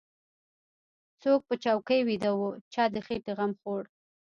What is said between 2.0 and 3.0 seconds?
ويده و چا د